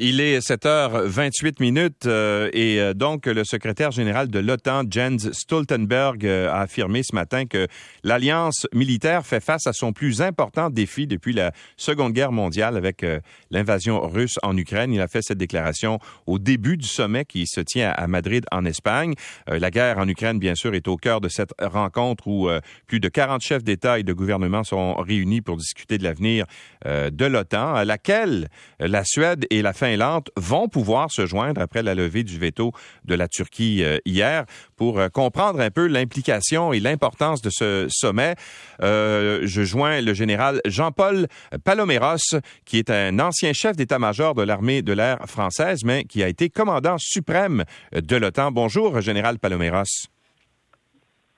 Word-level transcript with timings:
Il 0.00 0.20
est 0.20 0.38
7h28 0.38 1.56
minutes 1.58 2.06
euh, 2.06 2.50
et 2.52 2.80
euh, 2.80 2.94
donc 2.94 3.26
le 3.26 3.42
secrétaire 3.42 3.90
général 3.90 4.28
de 4.28 4.38
l'OTAN, 4.38 4.84
Jens 4.88 5.32
Stoltenberg, 5.32 6.24
euh, 6.24 6.48
a 6.52 6.60
affirmé 6.60 7.02
ce 7.02 7.16
matin 7.16 7.46
que 7.46 7.66
l'alliance 8.04 8.68
militaire 8.72 9.26
fait 9.26 9.40
face 9.40 9.66
à 9.66 9.72
son 9.72 9.92
plus 9.92 10.22
important 10.22 10.70
défi 10.70 11.08
depuis 11.08 11.32
la 11.32 11.50
Seconde 11.76 12.12
Guerre 12.12 12.30
mondiale 12.30 12.76
avec 12.76 13.04
l'invasion 13.50 14.00
russe 14.06 14.36
en 14.44 14.56
Ukraine. 14.56 14.92
Il 14.92 15.00
a 15.00 15.08
fait 15.08 15.20
cette 15.20 15.38
déclaration 15.38 15.98
au 16.26 16.38
début 16.38 16.76
du 16.76 16.86
sommet 16.86 17.24
qui 17.24 17.48
se 17.48 17.60
tient 17.60 17.90
à 17.90 18.06
Madrid 18.06 18.46
en 18.52 18.64
Espagne. 18.64 19.14
la 19.48 19.70
guerre 19.72 19.98
en 19.98 20.06
Ukraine, 20.06 20.38
bien 20.38 20.54
sûr, 20.54 20.74
est 20.74 20.86
au 20.86 20.96
cœur 20.96 21.20
de 21.20 21.28
cette 21.28 21.52
rencontre 21.60 22.28
où 22.28 22.48
plus 22.86 23.00
de 23.00 23.08
40 23.08 23.40
chefs 23.42 23.64
d'État 23.64 23.98
et 23.98 24.04
de 24.04 24.12
gouvernement 24.12 24.62
sont 24.62 24.94
réunis 24.94 25.40
pour 25.40 25.56
discuter 25.56 25.98
de 25.98 26.04
l'avenir 26.04 26.46
de 26.86 27.24
l'OTAN, 27.24 27.74
à 27.74 27.84
laquelle 27.84 28.48
la 28.78 29.04
Suède 29.04 29.46
et 29.50 29.62
la 29.62 29.72
Finlande 29.78 30.28
vont 30.36 30.68
pouvoir 30.68 31.10
se 31.10 31.24
joindre 31.24 31.60
après 31.60 31.82
la 31.82 31.94
levée 31.94 32.24
du 32.24 32.38
veto 32.38 32.72
de 33.04 33.14
la 33.14 33.28
Turquie 33.28 33.84
euh, 33.84 33.98
hier 34.04 34.44
pour 34.76 34.98
euh, 34.98 35.08
comprendre 35.08 35.60
un 35.60 35.70
peu 35.70 35.86
l'implication 35.86 36.72
et 36.72 36.80
l'importance 36.80 37.42
de 37.42 37.50
ce 37.50 37.86
sommet. 37.88 38.34
Euh, 38.82 39.40
je 39.44 39.62
joins 39.62 40.00
le 40.00 40.14
général 40.14 40.60
Jean-Paul 40.64 41.28
Paloméros, 41.64 42.40
qui 42.64 42.78
est 42.78 42.90
un 42.90 43.20
ancien 43.20 43.52
chef 43.52 43.76
d'état-major 43.76 44.34
de 44.34 44.42
l'armée 44.42 44.82
de 44.82 44.92
l'air 44.92 45.18
française, 45.26 45.84
mais 45.84 46.04
qui 46.04 46.22
a 46.22 46.28
été 46.28 46.50
commandant 46.50 46.96
suprême 46.98 47.64
de 47.92 48.16
l'OTAN. 48.16 48.50
Bonjour, 48.50 49.00
général 49.00 49.38
Paloméros. 49.38 50.08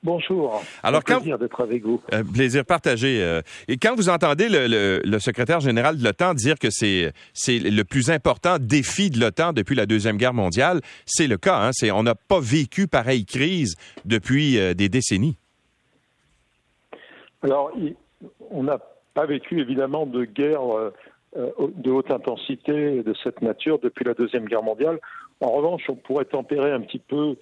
Bonjour. 0.02 0.62
Alors, 0.82 1.02
Un 1.06 1.16
plaisir 1.16 1.38
d'être 1.38 1.60
avec 1.60 1.84
vous. 1.84 2.00
Un 2.10 2.24
plaisir 2.24 2.64
partagé. 2.64 3.22
Euh. 3.22 3.42
et 3.68 3.77
quand 3.77 3.95
vous 3.95 4.09
entendez 4.09 4.48
le, 4.48 5.18
secrétaire 5.18 5.60
général 5.60 5.98
de 5.98 6.04
l'OTAN 6.04 6.32
dire 6.32 6.59
que 6.59 6.70
c'est 6.70 7.12
c'est 7.34 7.59
le 7.59 7.84
plus 7.84 8.10
important 8.10 8.56
défi 8.59 9.10
de 9.10 9.20
l'OTAN 9.20 9.52
depuis 9.52 9.74
la 9.74 9.84
deuxième 9.84 10.16
guerre 10.16 10.32
mondiale, 10.32 10.80
c'est 11.04 11.26
le 11.26 11.36
cas. 11.36 11.59
Hein? 11.59 11.70
C'est 11.73 11.90
on 11.90 12.02
n'a 12.02 12.14
pas 12.14 12.40
vécu 12.40 12.87
pareille 12.87 13.26
crise 13.26 13.76
depuis 14.06 14.59
euh, 14.59 14.73
des 14.73 14.88
décennies. 14.88 15.37
Alors, 17.43 17.71
on 18.51 18.62
n'a 18.62 18.78
pas 19.12 19.26
vécu 19.26 19.60
évidemment 19.60 20.06
de 20.06 20.24
guerre 20.24 20.62
euh, 20.74 20.93
de 21.76 21.90
haute 21.90 22.10
intensité 22.10 23.02
de 23.02 23.15
cette 23.23 23.43
nature 23.43 23.78
depuis 23.78 24.04
la 24.04 24.15
deuxième 24.15 24.46
guerre 24.46 24.62
mondiale. 24.62 24.98
En 25.40 25.52
revanche, 25.52 25.82
on 25.88 25.95
pourrait 25.95 26.24
tempérer 26.24 26.73
un 26.73 26.80
petit 26.80 26.98
peu 26.98 27.37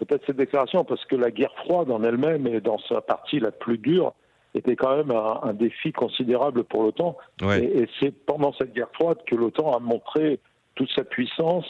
peut-être 0.00 0.24
cette 0.26 0.36
déclaration, 0.36 0.84
parce 0.84 1.04
que 1.04 1.16
la 1.16 1.30
guerre 1.30 1.54
froide 1.64 1.90
en 1.90 2.02
elle-même 2.02 2.46
et 2.46 2.60
dans 2.60 2.78
sa 2.88 3.00
partie 3.00 3.38
la 3.38 3.50
plus 3.50 3.78
dure 3.78 4.14
était 4.54 4.74
quand 4.74 4.96
même 4.96 5.12
un, 5.12 5.52
défi 5.52 5.92
considérable 5.92 6.64
pour 6.64 6.82
l'OTAN. 6.82 7.16
Et, 7.42 7.86
c'est 8.00 8.10
pendant 8.10 8.52
cette 8.54 8.72
guerre 8.72 8.90
froide 8.94 9.18
que 9.26 9.36
l'OTAN 9.36 9.76
a 9.76 9.78
montré 9.78 10.40
toute 10.74 10.90
sa 10.90 11.04
puissance 11.04 11.66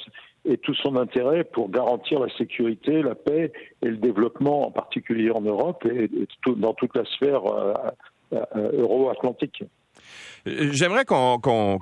et 0.46 0.56
tout 0.56 0.74
son 0.74 0.96
intérêt 0.96 1.44
pour 1.44 1.70
garantir 1.70 2.20
la 2.20 2.34
sécurité, 2.36 3.02
la 3.02 3.14
paix 3.14 3.52
et 3.82 3.86
le 3.86 3.98
développement, 3.98 4.66
en 4.66 4.70
particulier 4.70 5.30
en 5.30 5.42
Europe 5.42 5.84
et, 5.84 6.08
dans 6.56 6.72
toute 6.72 6.96
la 6.96 7.04
sphère 7.04 7.44
euh, 7.46 7.74
euh, 8.32 8.70
euro-atlantique. 8.78 9.64
Euh, 10.46 10.70
j'aimerais 10.72 11.04
qu'on 11.04 11.78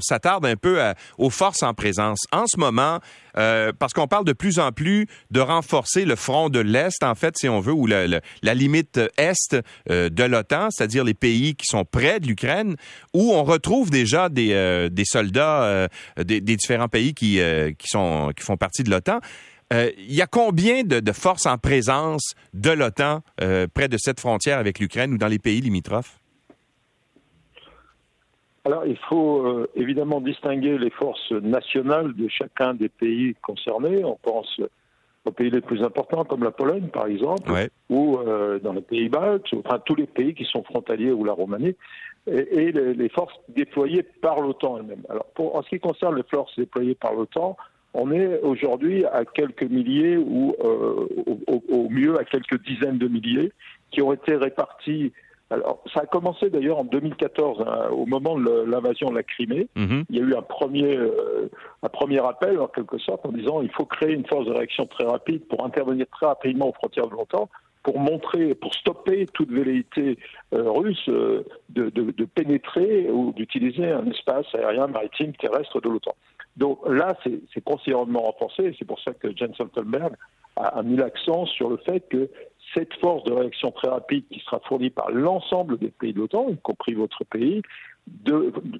s'attarde 0.00 0.46
un 0.46 0.56
peu 0.56 0.80
aux 1.18 1.30
forces 1.30 1.62
en 1.62 1.74
présence. 1.74 2.20
En 2.32 2.44
ce 2.46 2.58
moment, 2.58 3.00
euh, 3.36 3.72
parce 3.78 3.92
qu'on 3.92 4.06
parle 4.06 4.24
de 4.24 4.32
plus 4.32 4.58
en 4.58 4.72
plus 4.72 5.06
de 5.30 5.40
renforcer 5.40 6.04
le 6.04 6.16
front 6.16 6.48
de 6.48 6.60
l'Est, 6.60 7.02
en 7.02 7.14
fait, 7.14 7.36
si 7.38 7.48
on 7.48 7.60
veut, 7.60 7.72
ou 7.72 7.86
la, 7.86 8.20
limite 8.54 9.00
Est 9.16 9.56
euh, 9.90 10.08
de 10.08 10.24
l'OTAN, 10.24 10.68
c'est-à-dire 10.70 11.04
les 11.04 11.14
pays 11.14 11.54
qui 11.54 11.66
sont 11.66 11.84
près 11.84 12.20
de 12.20 12.26
l'Ukraine, 12.26 12.76
où 13.14 13.32
on 13.32 13.44
retrouve 13.44 13.90
déjà 13.90 14.28
des, 14.28 14.90
soldats 15.04 15.88
des, 16.16 16.40
différents 16.40 16.88
pays 16.88 17.14
qui, 17.14 17.40
sont, 17.84 18.32
qui 18.36 18.44
font 18.44 18.56
partie 18.56 18.82
de 18.82 18.90
l'OTAN. 18.90 19.20
il 19.72 20.14
y 20.14 20.22
a 20.22 20.26
combien 20.26 20.82
de, 20.82 21.12
forces 21.12 21.46
en 21.46 21.58
présence 21.58 22.34
de 22.54 22.70
l'OTAN 22.70 23.22
près 23.74 23.88
de 23.88 23.96
cette 23.98 24.20
frontière 24.20 24.58
avec 24.58 24.78
l'Ukraine 24.78 25.14
ou 25.14 25.18
dans 25.18 25.28
les 25.28 25.38
pays 25.38 25.60
limitrophes? 25.60 26.21
Alors, 28.64 28.86
il 28.86 28.96
faut 28.96 29.44
euh, 29.44 29.70
évidemment 29.74 30.20
distinguer 30.20 30.78
les 30.78 30.90
forces 30.90 31.32
nationales 31.32 32.14
de 32.14 32.28
chacun 32.28 32.74
des 32.74 32.88
pays 32.88 33.34
concernés. 33.42 34.04
On 34.04 34.16
pense 34.22 34.60
aux 35.24 35.32
pays 35.32 35.50
les 35.50 35.60
plus 35.60 35.82
importants, 35.82 36.24
comme 36.24 36.44
la 36.44 36.50
Pologne, 36.50 36.88
par 36.88 37.06
exemple, 37.06 37.50
ou 37.88 38.18
euh, 38.18 38.58
dans 38.60 38.72
les 38.72 38.80
pays 38.80 39.08
baltes, 39.08 39.46
enfin 39.54 39.80
tous 39.84 39.94
les 39.94 40.06
pays 40.06 40.34
qui 40.34 40.44
sont 40.44 40.62
frontaliers 40.64 41.12
ou 41.12 41.24
la 41.24 41.32
Roumanie, 41.32 41.76
et, 42.26 42.70
les, 42.70 43.08
forces 43.08 43.34
déployées 43.48 44.04
par 44.04 44.40
l'OTAN 44.40 44.78
elle-même. 44.78 45.02
Alors, 45.08 45.26
pour, 45.34 45.56
en 45.56 45.62
ce 45.62 45.68
qui 45.68 45.80
concerne 45.80 46.16
les 46.16 46.22
forces 46.22 46.56
déployées 46.56 46.94
par 46.94 47.14
l'OTAN, 47.14 47.56
on 47.94 48.10
est 48.12 48.40
aujourd'hui 48.40 49.04
à 49.04 49.24
quelques 49.24 49.64
milliers 49.64 50.16
ou 50.16 50.54
euh, 50.64 51.06
au, 51.26 51.62
au, 51.68 51.88
mieux 51.90 52.18
à 52.18 52.24
quelques 52.24 52.62
dizaines 52.64 52.98
de 52.98 53.08
milliers 53.08 53.52
qui 53.90 54.02
ont 54.02 54.12
été 54.12 54.36
répartis 54.36 55.12
alors, 55.52 55.82
ça 55.92 56.00
a 56.00 56.06
commencé 56.06 56.48
d'ailleurs 56.48 56.78
en 56.78 56.84
2014, 56.84 57.60
hein, 57.60 57.88
au 57.90 58.06
moment 58.06 58.38
de 58.38 58.64
l'invasion 58.64 59.10
de 59.10 59.16
la 59.16 59.22
Crimée. 59.22 59.68
Mhm. 59.76 60.04
Il 60.08 60.16
y 60.16 60.18
a 60.18 60.22
eu 60.22 60.34
un 60.34 60.42
premier, 60.42 60.96
euh, 60.96 61.50
un 61.82 61.88
premier 61.90 62.24
appel, 62.24 62.58
en 62.58 62.68
quelque 62.68 62.98
sorte, 62.98 63.26
en 63.26 63.32
disant 63.32 63.60
il 63.60 63.70
faut 63.70 63.84
créer 63.84 64.14
une 64.14 64.26
force 64.26 64.46
de 64.46 64.52
réaction 64.52 64.86
très 64.86 65.04
rapide 65.04 65.46
pour 65.48 65.64
intervenir 65.64 66.06
très 66.10 66.26
rapidement 66.26 66.70
aux 66.70 66.72
frontières 66.72 67.06
de 67.06 67.12
l'OTAN, 67.12 67.50
pour 67.82 67.98
montrer, 67.98 68.54
pour 68.54 68.72
stopper 68.74 69.26
toute 69.34 69.50
velléité 69.50 70.18
euh, 70.54 70.70
russe 70.70 71.08
euh, 71.08 71.44
de, 71.68 71.90
de, 71.90 72.12
de, 72.12 72.24
pénétrer 72.24 73.10
ou 73.10 73.32
d'utiliser 73.32 73.90
un 73.90 74.06
espace 74.06 74.46
aérien, 74.54 74.86
maritime, 74.86 75.32
terrestre 75.34 75.82
de 75.82 75.88
l'OTAN. 75.90 76.14
Donc 76.56 76.78
là, 76.88 77.16
c'est 77.24 77.64
considérablement 77.64 78.22
renforcé, 78.22 78.74
c'est 78.78 78.84
pour 78.86 79.00
ça 79.00 79.12
que 79.12 79.36
Jens 79.36 79.54
Stoltenberg 79.54 80.14
a, 80.56 80.78
a 80.78 80.82
mis 80.82 80.96
l'accent 80.96 81.44
sur 81.46 81.68
le 81.70 81.78
fait 81.78 82.00
que 82.08 82.28
cette 82.74 82.94
force 82.94 83.24
de 83.24 83.32
réaction 83.32 83.70
très 83.70 83.88
rapide 83.88 84.24
qui 84.30 84.40
sera 84.40 84.60
fournie 84.60 84.90
par 84.90 85.10
l'ensemble 85.10 85.78
des 85.78 85.88
pays 85.88 86.12
de 86.12 86.20
l'OTAN, 86.20 86.48
y 86.48 86.56
compris 86.58 86.94
votre 86.94 87.24
pays, 87.24 87.62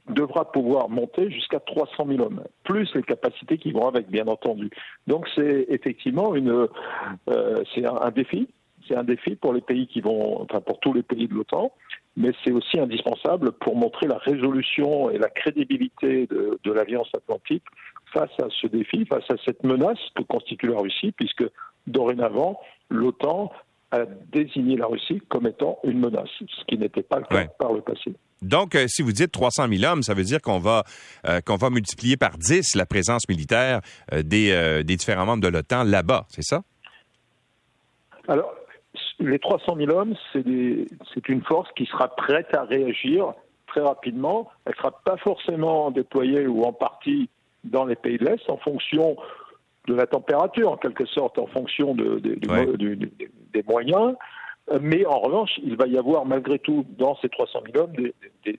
devra 0.09 0.51
pouvoir 0.51 0.89
monter 0.89 1.31
jusqu'à 1.31 1.61
300 1.61 2.07
000 2.09 2.21
hommes, 2.21 2.43
plus 2.65 2.93
les 2.95 3.03
capacités 3.03 3.59
qui 3.59 3.73
vont 3.73 3.87
avec, 3.87 4.09
bien 4.09 4.27
entendu. 4.27 4.71
Donc 5.07 5.29
c'est 5.35 5.67
effectivement 5.69 6.35
une, 6.35 6.69
euh, 7.29 7.63
c'est 7.75 7.85
un, 7.87 8.11
défi, 8.11 8.49
c'est 8.89 8.97
un 8.97 9.05
défi 9.05 9.37
pour 9.37 9.53
les 9.53 9.61
pays 9.61 9.87
qui 9.87 10.01
vont, 10.01 10.43
enfin 10.43 10.61
pour 10.61 10.81
tous 10.81 10.93
les 10.93 11.03
pays 11.03 11.29
de 11.29 11.35
l'OTAN, 11.35 11.73
mais 12.17 12.33
c'est 12.45 12.53
aussi 12.53 12.79
indispensable 12.79 13.53
pour 13.53 13.77
montrer 13.77 14.07
la 14.07 14.19
résolution 14.19 15.11
et 15.11 15.19
la 15.19 15.29
crédibilité 15.29 16.27
de, 16.27 16.59
de 16.63 16.73
l'Alliance 16.73 17.09
Atlantique 17.15 17.65
face 18.13 18.33
à 18.43 18.49
ce 18.61 18.67
défi, 18.67 19.07
face 19.07 19.31
à 19.31 19.37
cette 19.45 19.63
menace 19.63 20.01
que 20.15 20.23
constitue 20.23 20.67
la 20.67 20.81
Russie, 20.81 21.13
puisque 21.13 21.45
dorénavant, 21.87 22.61
l'OTAN 22.91 23.51
a 23.93 24.07
désigné 24.33 24.77
la 24.77 24.87
Russie 24.87 25.21
comme 25.29 25.47
étant 25.47 25.79
une 25.85 26.01
menace, 26.01 26.29
ce 26.41 26.65
qui 26.67 26.79
n'était 26.79 27.03
pas 27.03 27.19
le 27.19 27.25
cas 27.27 27.47
par 27.59 27.73
le 27.73 27.83
passé. 27.83 28.15
Donc, 28.41 28.75
euh, 28.75 28.87
si 28.89 29.03
vous 29.03 29.13
dites 29.13 29.31
300 29.31 29.69
000 29.69 29.85
hommes, 29.91 30.03
ça 30.03 30.15
veut 30.15 30.25
dire 30.25 30.41
qu'on 30.41 30.59
va 30.59 30.83
euh, 31.29 31.41
qu'on 31.41 31.57
va 31.57 31.71
multiplier 31.71 32.17
par 32.17 32.37
10 32.39 32.75
la 32.75 32.87
présence 32.87 33.29
militaire 33.29 33.81
euh, 34.13 34.23
des, 34.23 34.83
des, 34.83 34.97
différents 34.97 35.27
membres 35.27 35.43
de 35.43 35.49
l'OTAN 35.49 35.85
là-bas, 35.85 36.25
c'est 36.29 36.43
ça? 36.43 36.63
Alors, 38.27 38.53
les 39.21 39.39
300 39.39 39.77
000 39.77 39.91
hommes, 39.93 40.15
c'est 40.33 41.29
une 41.29 41.43
force 41.43 41.69
qui 41.77 41.87
sera 41.87 42.09
prête 42.15 42.55
à 42.57 42.65
réagir 42.65 43.33
très 43.67 43.81
rapidement. 43.81 44.51
Elle 44.65 44.73
ne 44.73 44.77
sera 44.77 44.91
pas 45.05 45.17
forcément 45.19 45.91
déployée 45.91 46.47
ou 46.47 46.65
en 46.65 46.73
partie 46.73 47.29
dans 47.65 47.85
les 47.85 47.97
pays 47.97 48.19
de 48.19 48.25
l'Est 48.25 48.49
en 48.49 48.57
fonction 48.57 49.17
de 49.89 49.95
la 49.95 50.07
température, 50.07 50.71
en 50.71 50.77
quelque 50.77 51.07
sorte, 51.07 51.39
en 51.39 51.47
fonction 51.47 51.95
de, 51.95 52.19
des 52.19 53.63
moyens. 53.69 54.15
Mais 54.81 55.05
en 55.07 55.19
revanche, 55.19 55.59
il 55.65 55.77
va 55.77 55.87
y 55.87 55.99
avoir 55.99 56.25
malgré 56.25 56.59
tout 56.59 56.87
dans 56.99 57.17
ces 57.17 57.29
300 57.29 57.61
000 57.73 57.85
hommes 57.85 57.93
des, 58.45 58.59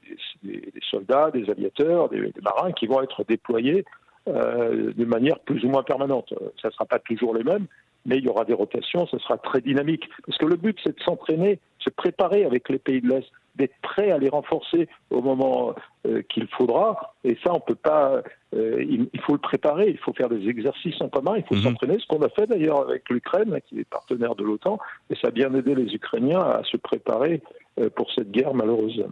soldats, 0.92 1.32
des 1.32 1.50
aviateurs, 1.50 2.10
des, 2.10 2.34
marins 2.42 2.74
qui 2.74 2.88
vont 2.88 3.02
être 3.02 3.24
déployés 3.24 3.86
euh, 4.28 4.92
de 4.94 5.06
manière 5.06 5.40
plus 5.40 5.64
ou 5.64 5.70
moins 5.70 5.84
permanente. 5.84 6.34
Ça 6.62 6.68
ne 6.68 6.74
sera 6.74 6.86
pas 6.86 7.00
toujours 7.00 7.34
les 7.34 7.44
mêmes, 7.44 7.68
mais 8.06 8.18
il 8.18 8.26
y 8.26 8.28
aura 8.28 8.44
des 8.44 8.54
rotations, 8.54 9.08
ce 9.08 9.18
sera 9.18 9.38
très 9.38 9.62
dynamique. 9.62 10.10
Parce 10.26 10.38
que 10.38 10.46
le 10.46 10.58
but, 10.58 10.78
c'est 10.84 10.98
de 10.98 11.04
s'entraîner, 11.04 11.60
se 11.80 11.90
préparer 11.90 12.44
avec 12.44 12.68
les 12.70 12.80
pays 12.80 13.02
de 13.02 13.08
l'Est, 13.08 13.32
d'être 13.56 13.76
prêt 13.82 14.12
à 14.12 14.18
les 14.18 14.30
renforcer 14.30 14.88
au 15.10 15.22
moment 15.22 15.76
euh, 16.08 16.22
qu'il 16.24 16.48
faudra. 16.48 17.14
Et 17.24 17.38
ça, 17.44 17.54
on 17.54 17.60
peut 17.60 17.76
pas. 17.76 18.22
Euh, 18.56 18.84
il, 18.84 19.22
faut 19.22 19.34
le 19.34 19.40
préparer. 19.40 19.90
Il 19.90 19.98
faut 19.98 20.14
faire 20.14 20.30
des 20.30 20.48
exercices 20.48 21.00
en 21.02 21.10
commun. 21.10 21.36
Il 21.38 21.44
faut 21.44 21.56
mhm. 21.56 21.62
s'entraîner. 21.62 21.98
Ce 22.00 22.08
qu'on 22.08 22.22
a 22.22 22.30
fait 22.30 22.48
d'ailleurs 22.48 22.82
avec 22.82 23.10
l'Ukraine, 23.10 23.60
qui 23.68 23.80
est 23.80 23.90
partenaire 23.90 24.36
de 24.36 24.44
l'OTAN, 24.44 24.80
et 25.10 25.16
ça 25.16 25.28
a 25.28 25.32
bien 25.32 25.54
aidé 25.54 25.76
les 25.76 25.94
Ukrainiens 25.94 26.40
à 26.40 26.64
se 26.64 26.78
préparer 26.78 27.42
euh, 27.80 27.90
pour 27.90 28.12
cette 28.12 28.32
guerre 28.32 28.54
malheureuse. 28.54 29.06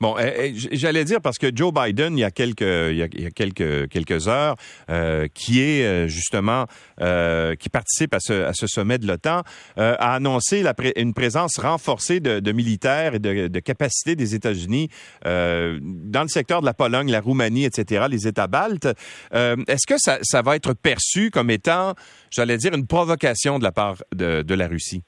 Bon, 0.00 0.16
eh, 0.18 0.52
eh, 0.52 0.52
j'allais 0.54 1.04
dire 1.04 1.20
parce 1.20 1.38
que 1.38 1.50
Joe 1.54 1.72
Biden, 1.72 2.16
il 2.16 2.20
y 2.20 2.24
a 2.24 2.30
quelques, 2.30 4.28
heures, 4.28 4.56
euh, 4.90 5.28
qui 5.32 5.60
est 5.60 5.84
euh, 5.84 6.08
justement, 6.08 6.66
euh, 7.00 7.54
qui 7.56 7.68
participe 7.68 8.14
à 8.14 8.18
ce, 8.20 8.66
sommet 8.66 8.98
de 8.98 9.06
l'OTAN, 9.06 9.42
a 9.76 10.14
annoncé 10.14 10.64
une 10.96 11.14
présence 11.14 11.58
renforcée 11.58 12.20
de, 12.20 12.52
militaires 12.52 13.14
et 13.14 13.18
de, 13.18 13.60
capacités 13.60 14.16
des 14.16 14.34
États-Unis 14.34 14.88
dans 15.24 16.22
le 16.22 16.28
secteur 16.28 16.60
de 16.60 16.66
la 16.66 16.74
Pologne, 16.74 17.10
la 17.10 17.20
Roumanie, 17.20 17.64
etc., 17.64 18.06
les 18.10 18.26
États 18.26 18.46
baltes. 18.46 18.88
Est-ce 19.32 19.86
que 19.86 19.94
ça, 19.98 20.42
va 20.42 20.56
être 20.56 20.72
perçu 20.74 21.30
comme 21.30 21.50
étant, 21.50 21.94
j'allais 22.30 22.56
dire, 22.56 22.74
une 22.74 22.86
provocation 22.86 23.58
de 23.58 23.64
la 23.64 23.72
part 23.72 24.02
de 24.12 24.54
la 24.54 24.68
Russie? 24.68 25.02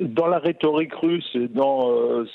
Dans 0.00 0.26
la 0.26 0.38
rhétorique 0.38 0.94
russe 0.94 1.30
et 1.34 1.48
dans 1.48 1.90
euh, 1.90 2.26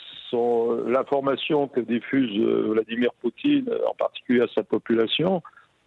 l'information 0.88 1.68
que 1.68 1.80
diffuse 1.80 2.32
euh, 2.40 2.72
Vladimir 2.72 3.12
Poutine, 3.22 3.70
en 3.88 3.94
particulier 3.94 4.42
à 4.42 4.48
sa 4.56 4.64
population, 4.64 5.42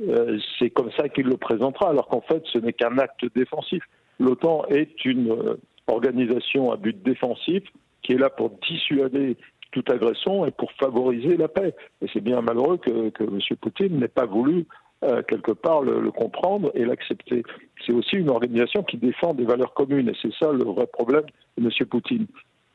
euh, 0.07 0.39
c'est 0.59 0.71
comme 0.71 0.91
ça 0.93 1.09
qu'il 1.09 1.27
le 1.27 1.37
présentera, 1.37 1.91
alors 1.91 2.09
qu'en 2.09 2.21
fait, 2.21 2.43
ce 2.53 2.59
n'est 2.59 2.73
qu'un 2.73 2.99
acte 2.99 3.25
défensif. 3.35 3.83
L'OTAN 4.21 4.67
est 4.69 5.05
une 5.05 5.57
organisation 5.87 6.71
à 6.71 6.77
but 6.77 7.03
défensif 7.03 7.65
qui 8.03 8.13
est 8.13 8.19
là 8.19 8.31
pour 8.31 8.51
dissuader 8.69 9.37
toute 9.73 9.91
agression 9.91 10.47
et 10.47 10.51
pour 10.51 10.71
favoriser 10.73 11.37
la 11.37 11.49
paix. 11.49 11.75
Et 12.03 12.07
c'est 12.13 12.21
bien 12.21 12.41
malheureux 12.41 12.77
que, 12.77 13.11
que 13.11 13.25
M. 13.25 13.41
Poutine 13.61 13.99
n'ait 13.99 14.09
pas 14.09 14.27
voulu 14.27 14.67
euh, 15.03 15.23
quelque 15.23 15.53
part 15.53 15.83
le, 15.83 16.11
comprendre 16.11 16.71
et 16.75 16.85
l'accepter. 16.85 17.43
C'est 17.85 17.93
aussi 17.93 18.17
une 18.17 18.31
organisation 18.31 18.83
qui 18.83 18.97
défend 18.97 19.35
des 19.35 19.45
valeurs 19.45 19.75
communes 19.75 20.09
et 20.09 20.17
c'est 20.21 20.33
ça 20.35 20.53
le 20.53 20.65
vrai 20.65 20.87
problème 20.87 21.25
de 21.59 21.65
M. 21.65 21.87
Poutine. 21.89 22.27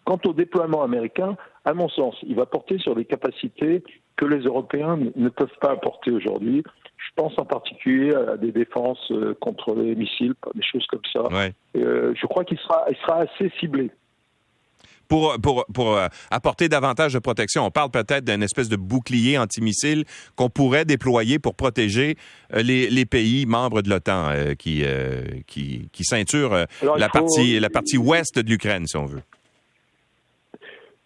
Quant 0.04 0.20
au 0.26 0.34
déploiement 0.34 0.84
américain, 0.84 1.36
à 1.66 1.74
mon 1.74 1.90
sens, 1.90 2.16
il 2.24 2.36
va 2.36 2.46
porter 2.46 2.78
sur 2.80 2.96
des 2.96 3.06
capacités 3.06 3.84
que 4.16 4.26
les 4.26 4.40
Européens 4.40 4.98
ne 5.16 5.30
peuvent 5.30 5.58
pas 5.62 5.72
apporter 5.72 6.12
aujourd'hui. 6.12 6.64
Je 6.98 7.10
pense 7.16 7.38
en 7.38 7.46
particulier 7.46 8.14
à 8.14 8.38
des 8.38 8.52
défenses 8.52 9.12
euh, 9.12 9.36
contre 9.40 9.76
les 9.76 9.96
missiles, 9.96 10.34
des 10.56 10.64
choses 10.64 10.86
comme 10.88 11.02
ça. 11.14 11.24
Euh, 11.76 12.14
je 12.16 12.26
crois 12.26 12.44
qu'il 12.44 12.58
sera, 12.58 12.86
il 12.90 12.98
sera 12.98 13.20
assez 13.20 13.52
ciblé 13.60 13.92
pour, 15.08 15.36
pour, 15.42 15.66
pour 15.74 15.96
euh, 15.96 16.08
apporter 16.32 16.70
davantage 16.70 17.14
de 17.14 17.20
protection. 17.20 17.66
On 17.66 17.72
parle 17.72 17.92
peut-être 17.92 18.26
d'une 18.26 18.44
espèce 18.44 18.70
de 18.70 18.76
bouclier 18.76 19.38
antimissile 19.38 20.06
qu'on 20.36 20.50
pourrait 20.50 20.86
déployer 20.86 21.40
pour 21.40 21.56
protéger 21.56 22.16
euh, 22.54 22.62
les, 22.62 22.90
les 22.90 23.06
pays 23.06 23.46
membres 23.46 23.82
de 23.82 23.90
l'OTAN 23.90 24.30
euh, 24.30 24.56
qui, 24.56 24.84
qui, 25.48 25.90
qui 25.92 26.04
ceinturent 26.04 26.66
la, 26.82 27.10
partie, 27.10 27.60
la 27.60 27.70
partie 27.70 27.98
ouest 27.98 28.40
de 28.40 28.50
l'Ukraine, 28.50 28.86
si 28.88 28.98
on 28.98 29.06
veut. 29.06 29.22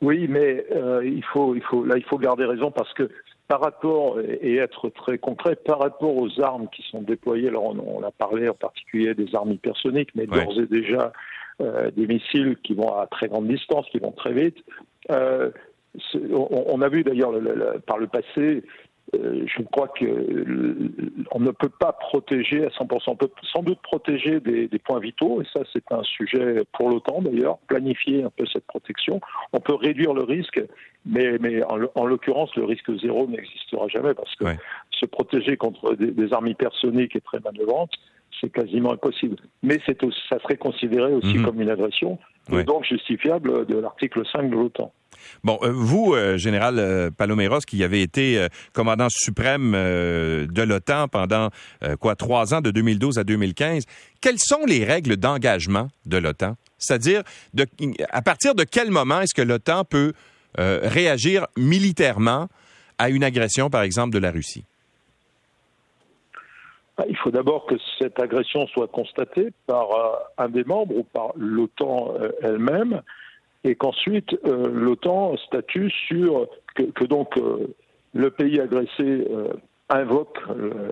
Oui, 0.01 0.25
mais 0.27 0.65
il 1.03 1.23
faut, 1.31 1.55
il 1.55 1.61
faut, 1.61 1.85
là, 1.85 1.95
il 1.95 2.03
faut 2.03 2.17
garder 2.17 2.45
raison 2.45 2.71
parce 2.71 2.91
que 2.93 3.09
par 3.47 3.61
rapport, 3.61 4.19
et 4.19 4.55
être 4.55 4.89
très 4.89 5.17
concret, 5.17 5.55
par 5.57 5.79
rapport 5.79 6.15
aux 6.15 6.41
armes 6.41 6.67
qui 6.73 6.83
sont 6.89 7.01
déployées, 7.01 7.49
alors 7.49 7.65
on, 7.65 8.01
a 8.01 8.09
parlé 8.09 8.47
en 8.47 8.53
particulier 8.53 9.13
des 9.13 9.35
armes 9.35 9.51
hypersoniques, 9.51 10.11
mais 10.15 10.25
d'ores 10.25 10.57
et 10.57 10.67
déjà 10.67 11.11
des 11.59 12.07
missiles 12.07 12.57
qui 12.63 12.73
vont 12.73 12.95
à 12.95 13.07
très 13.07 13.27
grande 13.27 13.47
distance, 13.47 13.85
qui 13.91 13.99
vont 13.99 14.11
très 14.11 14.33
vite. 14.33 14.57
Euh, 15.11 15.51
on, 16.31 16.81
a 16.81 16.89
vu 16.89 17.03
d'ailleurs 17.03 17.33
par 17.85 17.97
le 17.97 18.07
passé, 18.07 18.63
euh, 19.13 19.45
je 19.45 19.61
crois 19.63 19.89
qu'on 19.89 21.39
ne 21.39 21.51
peut 21.51 21.69
pas 21.69 21.91
protéger 21.91 22.65
à 22.65 22.69
100%. 22.69 23.03
On 23.07 23.15
peut 23.15 23.29
sans 23.51 23.61
doute 23.61 23.79
protéger 23.81 24.39
des, 24.39 24.69
points 24.79 24.99
vitaux, 24.99 25.41
et 25.41 25.45
ça 25.51 25.61
c'est 25.73 25.83
un 25.91 26.03
sujet 26.03 26.63
pour 26.71 26.89
l'OTAN 26.89 27.21
d'ailleurs, 27.21 27.57
planifier 27.67 28.23
un 28.23 28.29
peu 28.29 28.45
cette 28.45 28.65
protection. 28.65 29.19
On 29.51 29.59
peut 29.59 29.75
réduire 29.75 30.13
le 30.13 30.23
risque, 30.23 30.61
mais, 31.05 31.37
mais 31.39 31.61
en, 31.63 32.05
l'occurrence 32.05 32.55
le 32.55 32.63
risque 32.63 32.89
zéro 33.01 33.27
n'existera 33.27 33.87
jamais 33.89 34.13
parce 34.13 34.33
que 34.35 34.45
se 34.91 35.05
protéger 35.05 35.57
contre 35.57 35.95
des, 35.95 36.11
des 36.11 36.33
armes 36.33 36.47
hypersoniques 36.47 37.15
est 37.15 37.25
très 37.25 37.39
manœuvrantes 37.39 37.97
c'est 38.39 38.51
quasiment 38.51 38.93
impossible. 38.93 39.35
Mais 39.63 39.79
c'est 39.85 39.97
ça 40.29 40.39
serait 40.39 40.57
considéré 40.57 41.13
aussi 41.13 41.37
mhm. 41.37 41.45
comme 41.45 41.61
une 41.61 41.69
agression, 41.69 42.17
donc 42.49 42.85
justifiable 42.85 43.65
de 43.65 43.77
l'article 43.77 44.23
5 44.31 44.49
de 44.49 44.55
l'OTAN. 44.55 44.91
Bon, 45.43 45.59
euh, 45.61 45.71
vous, 45.71 46.13
euh, 46.13 46.37
général 46.37 46.79
euh, 46.79 47.09
Paloméros, 47.11 47.59
qui 47.59 47.83
avez 47.83 48.01
été 48.01 48.47
commandant 48.73 49.07
suprême 49.09 49.71
de 49.71 50.61
l'OTAN 50.61 51.07
pendant 51.07 51.49
quoi 51.99 52.15
trois 52.15 52.53
ans, 52.53 52.61
de 52.61 52.71
2012 52.71 53.17
à 53.17 53.23
2015, 53.23 53.83
quelles 54.19 54.39
sont 54.39 54.65
les 54.65 54.83
règles 54.83 55.17
d'engagement 55.17 55.87
de 56.05 56.17
l'OTAN? 56.17 56.55
C'est-à-dire, 56.77 57.23
à 58.09 58.21
partir 58.21 58.55
de 58.55 58.63
quel 58.63 58.91
moment 58.91 59.21
est-ce 59.21 59.33
que 59.33 59.41
l'OTAN 59.41 59.83
peut 59.85 60.13
réagir 60.57 61.47
militairement 61.57 62.47
à 62.97 63.09
une 63.09 63.23
agression, 63.23 63.69
par 63.69 63.83
exemple, 63.83 64.13
de 64.13 64.19
la 64.19 64.31
Russie? 64.31 64.65
Il 67.09 67.17
faut 67.17 67.31
d'abord 67.31 67.65
que 67.65 67.75
cette 67.99 68.19
agression 68.19 68.67
soit 68.67 68.87
constatée 68.87 69.49
par 69.67 69.91
euh, 69.91 70.15
un 70.37 70.49
des 70.49 70.63
membres 70.63 70.95
ou 70.95 71.03
par 71.03 71.31
l'OTAN 71.35 72.13
euh, 72.19 72.31
elle-même, 72.41 73.01
et 73.63 73.75
qu'ensuite 73.75 74.33
euh, 74.45 74.69
l'OTAN 74.71 75.37
statue 75.37 75.89
sur 75.89 76.47
que, 76.75 77.03
donc 77.03 77.35
le 78.13 78.31
pays 78.31 78.61
agressé 78.61 79.27
invoque 79.89 80.39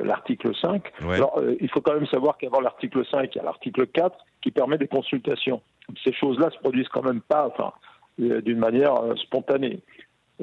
l'article 0.04 0.54
5. 0.54 0.92
Alors, 1.10 1.42
il 1.62 1.70
faut 1.70 1.80
quand 1.80 1.94
même 1.94 2.08
savoir 2.08 2.38
qu'avant 2.38 2.60
l'article 2.60 3.06
5, 3.10 3.34
il 3.34 3.38
y 3.38 3.42
a 3.42 3.46
l'article 3.46 3.88
4 3.88 4.18
qui 4.42 4.52
permet 4.52 4.78
des 4.78 4.90
consultations. 4.90 5.62
Ces 6.04 6.12
choses-là 6.12 6.50
se 6.52 6.58
produisent 6.58 6.90
quand 6.90 7.04
même 7.04 7.22
pas, 7.22 7.48
enfin, 7.48 7.72
d'une 8.18 8.60
manière 8.60 8.94
spontanée 9.16 9.80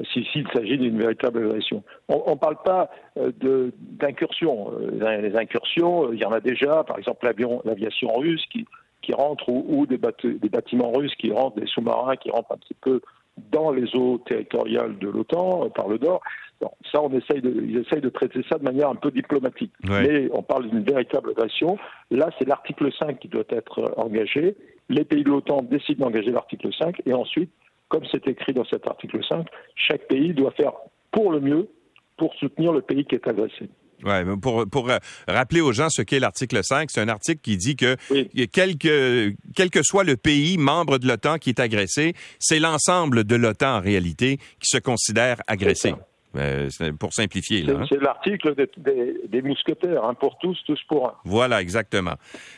s'il 0.03 0.47
s'agit 0.53 0.77
d'une 0.77 0.99
véritable 0.99 1.45
agression. 1.45 1.83
On 2.07 2.31
ne 2.31 2.35
parle 2.35 2.57
pas 2.63 2.89
euh, 3.17 3.71
d'incursion. 3.79 4.71
Euh, 4.79 5.21
les 5.21 5.35
incursions, 5.35 6.05
euh, 6.05 6.13
il 6.13 6.19
y 6.19 6.25
en 6.25 6.31
a 6.31 6.39
déjà, 6.39 6.83
par 6.83 6.97
exemple 6.97 7.25
l'aviation 7.65 8.13
russe 8.13 8.45
qui, 8.51 8.65
qui 9.01 9.13
rentre 9.13 9.49
ou, 9.49 9.85
des, 9.85 9.97
des, 9.97 10.49
bâtiments 10.49 10.91
russes 10.91 11.15
qui 11.15 11.31
rentrent, 11.31 11.59
des 11.59 11.67
sous-marins 11.67 12.15
qui 12.15 12.29
rentrent 12.29 12.51
un 12.51 12.57
petit 12.57 12.75
peu 12.79 13.01
dans 13.51 13.71
les 13.71 13.95
eaux 13.95 14.19
territoriales 14.25 14.97
de 14.97 15.09
l'OTAN 15.09 15.69
par 15.69 15.87
le 15.87 15.97
nord. 15.97 16.21
ça, 16.91 17.01
on 17.01 17.09
essaye 17.09 17.41
de, 17.41 17.51
ils 17.63 17.77
essayent 17.77 18.01
de 18.01 18.09
traiter 18.09 18.41
ça 18.49 18.57
de 18.57 18.63
manière 18.63 18.89
un 18.89 18.95
peu 18.95 19.11
diplomatique. 19.11 19.71
Mais 19.87 20.27
on 20.31 20.41
parle 20.41 20.69
d'une 20.69 20.83
véritable 20.83 21.31
agression. 21.31 21.77
Là, 22.09 22.29
c'est 22.37 22.47
l'article 22.47 22.91
5 22.91 23.19
qui 23.19 23.27
doit 23.27 23.43
être 23.49 23.93
engagé. 23.97 24.55
Les 24.89 25.03
pays 25.03 25.23
de 25.23 25.29
l'OTAN 25.29 25.61
décident 25.63 26.05
d'engager 26.07 26.31
l'article 26.31 26.69
5 26.73 27.01
et 27.05 27.13
ensuite 27.13 27.51
comme 27.89 28.03
c'est 28.11 28.27
écrit 28.27 28.53
dans 28.53 28.65
cet 28.65 28.87
article 28.87 29.19
5, 29.27 29.47
chaque 29.75 30.07
pays 30.07 30.33
doit 30.33 30.51
faire 30.51 30.73
pour 31.11 31.31
le 31.31 31.39
mieux 31.39 31.69
pour 32.17 32.33
soutenir 32.35 32.73
le 32.73 32.81
pays 32.81 33.05
qui 33.05 33.15
est 33.15 33.27
agressé. 33.27 33.69
Ouais, 34.03 34.23
pour, 34.41 34.65
pour 34.69 34.89
euh, 34.89 34.97
rappeler 35.27 35.61
aux 35.61 35.71
gens 35.71 35.89
ce 35.89 36.03
qu'est 36.03 36.19
l'article 36.19 36.59
5, 36.61 36.91
c'est 36.91 37.01
un 37.01 37.09
article 37.09 37.41
qui 37.41 37.57
dit 37.57 37.75
que 37.75 37.95
quel, 38.51 38.77
que 38.77 39.33
quel 39.55 39.71
que 39.71 39.81
soit 39.81 40.03
le 40.03 40.17
pays 40.17 40.57
membre 40.57 40.99
de 40.99 41.07
l'OTAN 41.07 41.37
qui 41.37 41.49
est 41.49 41.59
agressé, 41.59 42.13
c'est 42.39 42.59
l'ensemble 42.59 43.23
de 43.23 43.35
l'OTAN 43.35 43.77
en 43.77 43.81
réalité 43.81 44.37
qui 44.37 44.69
se 44.69 44.77
considère 44.77 45.37
agressé. 45.47 45.93
Euh, 46.37 46.69
pour 46.99 47.13
simplifier. 47.13 47.65
Hein. 47.69 47.85
C'est 47.89 48.01
l'article 48.01 48.53
des, 48.77 49.41
mousquetaires, 49.41 50.03
un 50.03 50.13
pour 50.13 50.37
tous, 50.37 50.57
tous 50.65 50.79
pour 50.87 51.07
un. 51.07 51.13
Voilà, 51.25 51.61
exactement. 51.61 52.13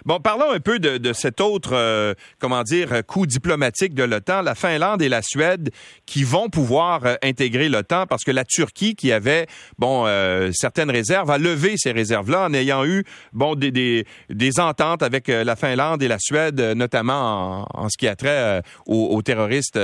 Bon, 0.06 0.20
parlons 0.20 0.51
un 0.51 0.60
peu 0.60 0.80
de, 0.80 1.13
cet 1.13 1.39
autre, 1.39 1.72
euh, 1.74 2.13
comment 2.39 2.63
dire, 2.63 3.06
coup 3.06 3.25
diplomatique 3.25 3.94
de 3.94 4.03
l'OTAN, 4.03 4.42
la 4.42 4.56
Finlande 4.56 5.01
et 5.01 5.10
la 5.10 5.22
Suède, 5.22 5.70
qui 6.06 6.24
vont 6.24 6.50
pouvoir 6.50 7.06
euh, 7.06 7.15
intégrer 7.24 7.70
l'OTAN 7.70 8.06
parce 8.08 8.24
que 8.24 8.32
la 8.32 8.44
Turquie, 8.44 8.96
qui 8.96 9.12
avait, 9.12 9.48
bon, 9.77 10.06
certaines 10.51 10.92
réserves, 10.92 11.30
a 11.30 11.38
levé 11.38 11.75
ces 11.77 11.92
réserves-là 11.92 12.46
en 12.46 12.53
ayant 12.53 12.86
eu, 12.86 13.03
bon, 13.34 13.56
des, 13.56 13.72
des, 14.30 14.60
ententes 14.60 15.03
avec 15.03 15.27
la 15.27 15.56
Finlande 15.56 16.01
et 16.03 16.08
la 16.08 16.20
Suède, 16.20 16.60
notamment 16.75 17.65
en, 17.74 17.89
ce 17.89 17.98
qui 17.98 18.08
a 18.08 18.15
trait 18.15 18.62
aux 18.86 19.22
terroristes 19.22 19.80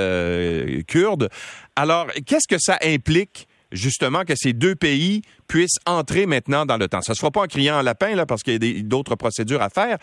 kurdes. 0.86 1.28
Alors, 1.76 2.08
qu'est-ce 2.26 2.48
que 2.48 2.58
ça 2.58 2.78
implique? 2.82 3.46
Justement 3.72 4.24
que 4.24 4.34
ces 4.36 4.52
deux 4.52 4.74
pays 4.74 5.22
puissent 5.48 5.78
entrer 5.86 6.26
maintenant 6.26 6.66
dans 6.66 6.76
le 6.76 6.88
temps. 6.88 7.00
Ça 7.00 7.14
se 7.14 7.20
fera 7.20 7.30
pas 7.30 7.42
en 7.42 7.46
criant 7.46 7.78
en 7.78 7.82
lapin, 7.82 8.14
là, 8.14 8.26
parce 8.26 8.42
qu'il 8.42 8.62
y 8.62 8.78
a 8.78 8.82
d'autres 8.82 9.16
procédures 9.16 9.62
à 9.62 9.70
faire, 9.70 9.98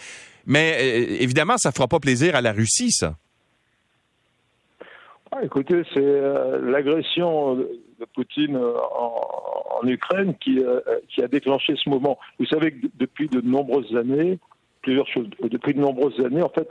mais 0.46 0.75
euh, 0.75 1.17
évidemment, 1.20 1.58
ça 1.58 1.72
fera 1.72 1.88
pas 1.88 2.00
plaisir 2.00 2.36
à 2.36 2.41
la 2.41 2.51
Russie, 2.51 2.91
ça. 2.91 3.15
Ah, 5.32 5.43
écoutez, 5.43 5.82
c'est 5.93 6.00
euh, 6.00 6.60
l'agression 6.70 7.55
de 7.55 8.05
Poutine 8.13 8.55
en, 8.55 9.88
Ukraine 9.88 10.36
qui, 10.36 10.60
euh, 10.60 10.79
qui, 11.10 11.24
a 11.24 11.27
déclenché 11.27 11.75
ce 11.75 11.89
moment. 11.89 12.17
Vous 12.39 12.46
savez 12.46 12.72
que 12.72 12.88
depuis 12.96 13.27
de 13.27 13.41
nombreuses 13.41 13.96
années, 13.98 14.39
plusieurs 14.82 15.08
choses, 15.08 15.27
depuis 15.41 15.74
de 15.74 15.79
nombreuses 15.79 16.20
années, 16.24 16.41
en 16.43 16.50
fait, 16.50 16.70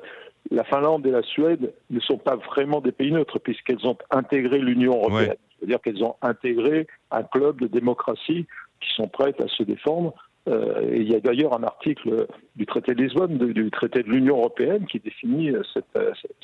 la 0.50 0.64
Finlande 0.64 1.06
et 1.06 1.10
la 1.10 1.22
Suède 1.22 1.72
ne 1.90 2.00
sont 2.00 2.18
pas 2.18 2.36
vraiment 2.36 2.80
des 2.80 2.92
pays 2.92 3.12
neutres 3.12 3.38
puisqu'elles 3.38 3.86
ont 3.86 3.96
intégré 4.10 4.58
l'Union 4.58 4.94
européenne. 4.94 5.36
C'est-à-dire 5.58 5.80
qu'elles 5.80 6.04
ont 6.04 6.16
intégré 6.22 6.86
un 7.10 7.22
club 7.22 7.60
de 7.60 7.68
démocratie 7.68 8.46
qui 8.80 8.94
sont 8.96 9.08
prêtes 9.08 9.40
à 9.40 9.48
se 9.48 9.62
défendre. 9.62 10.14
Euh, 10.48 10.90
et 10.90 11.00
il 11.00 11.10
y 11.10 11.14
a 11.14 11.20
d'ailleurs 11.20 11.56
un 11.56 11.62
article 11.62 12.26
du 12.56 12.66
traité 12.66 12.94
de 12.94 13.02
Lisbonne, 13.02 13.38
du 13.38 13.70
traité 13.70 14.02
de 14.02 14.08
l'Union 14.08 14.38
européenne, 14.38 14.86
qui 14.86 14.98
définit 14.98 15.52
cette, 15.72 15.84